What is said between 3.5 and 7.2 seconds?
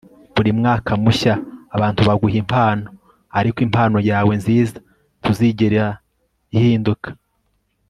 impano yawe nziza ntuzigera ihinduka